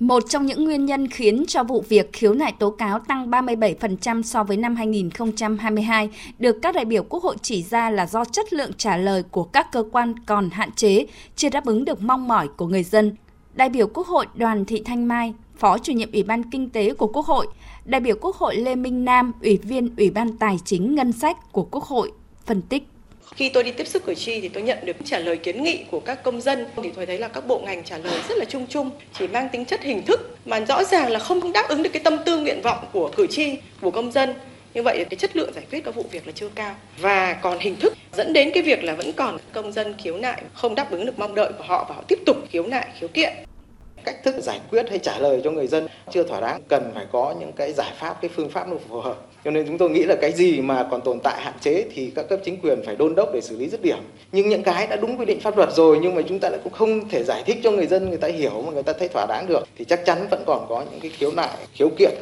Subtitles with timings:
[0.00, 4.22] Một trong những nguyên nhân khiến cho vụ việc khiếu nại tố cáo tăng 37%
[4.22, 8.52] so với năm 2022 được các đại biểu Quốc hội chỉ ra là do chất
[8.52, 11.06] lượng trả lời của các cơ quan còn hạn chế,
[11.36, 13.16] chưa đáp ứng được mong mỏi của người dân.
[13.54, 16.94] Đại biểu Quốc hội Đoàn Thị Thanh Mai, Phó chủ nhiệm Ủy ban Kinh tế
[16.94, 17.46] của Quốc hội,
[17.84, 21.52] đại biểu Quốc hội Lê Minh Nam, Ủy viên Ủy ban Tài chính Ngân sách
[21.52, 22.12] của Quốc hội,
[22.46, 22.88] phân tích.
[23.34, 25.84] Khi tôi đi tiếp xúc cử tri thì tôi nhận được trả lời kiến nghị
[25.90, 26.66] của các công dân.
[26.82, 29.48] Thì tôi thấy là các bộ ngành trả lời rất là chung chung, chỉ mang
[29.48, 32.38] tính chất hình thức mà rõ ràng là không đáp ứng được cái tâm tư
[32.38, 34.34] nguyện vọng của cử tri, của công dân.
[34.74, 36.74] Như vậy cái chất lượng giải quyết các vụ việc là chưa cao.
[36.98, 40.42] Và còn hình thức dẫn đến cái việc là vẫn còn công dân khiếu nại
[40.54, 43.08] không đáp ứng được mong đợi của họ và họ tiếp tục khiếu nại, khiếu
[43.08, 43.32] kiện
[44.06, 46.60] cách thức giải quyết hay trả lời cho người dân chưa thỏa đáng.
[46.68, 49.26] Cần phải có những cái giải pháp cái phương pháp nó phù hợp.
[49.44, 52.12] Cho nên chúng tôi nghĩ là cái gì mà còn tồn tại hạn chế thì
[52.14, 53.98] các cấp chính quyền phải đôn đốc để xử lý dứt điểm.
[54.32, 56.60] Nhưng những cái đã đúng quy định pháp luật rồi nhưng mà chúng ta lại
[56.64, 59.08] cũng không thể giải thích cho người dân người ta hiểu mà người ta thấy
[59.08, 62.14] thỏa đáng được thì chắc chắn vẫn còn có những cái khiếu nại khiếu kiện.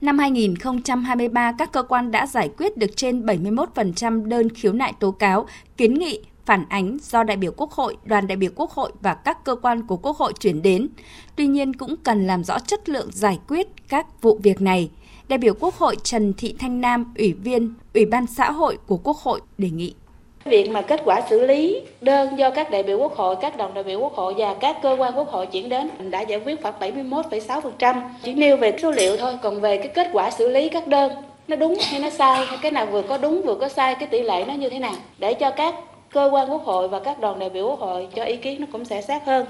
[0.00, 5.10] Năm 2023, các cơ quan đã giải quyết được trên 71% đơn khiếu nại tố
[5.10, 8.92] cáo, kiến nghị phản ánh do đại biểu Quốc hội, đoàn đại biểu Quốc hội
[9.00, 10.88] và các cơ quan của Quốc hội chuyển đến.
[11.36, 14.90] Tuy nhiên cũng cần làm rõ chất lượng giải quyết các vụ việc này.
[15.28, 18.96] Đại biểu Quốc hội Trần Thị Thanh Nam, Ủy viên Ủy ban xã hội của
[18.96, 19.94] Quốc hội đề nghị
[20.44, 23.74] Việc mà kết quả xử lý đơn do các đại biểu quốc hội, các đồng
[23.74, 26.62] đại biểu quốc hội và các cơ quan quốc hội chuyển đến đã giải quyết
[26.62, 28.02] khoảng 71,6%.
[28.22, 31.12] Chỉ nêu về số liệu thôi, còn về cái kết quả xử lý các đơn
[31.48, 34.08] nó đúng hay nó sai, hay cái nào vừa có đúng vừa có sai, cái
[34.08, 35.74] tỷ lệ nó như thế nào để cho các
[36.14, 38.66] cơ quan quốc hội và các đoàn đại biểu quốc hội cho ý kiến nó
[38.72, 39.46] cũng sẽ sát hơn.